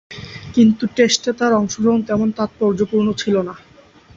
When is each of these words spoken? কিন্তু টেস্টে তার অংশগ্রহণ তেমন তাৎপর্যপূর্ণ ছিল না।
কিন্তু 0.55 0.83
টেস্টে 0.95 1.31
তার 1.39 1.51
অংশগ্রহণ 1.53 2.01
তেমন 2.09 2.29
তাৎপর্যপূর্ণ 2.37 3.07
ছিল 3.13 3.35
না। 3.47 3.53